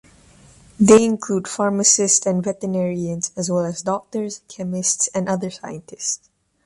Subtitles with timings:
[0.79, 6.27] They include pharmacists and veterinarians, as well as doctors, chemists and other scientists.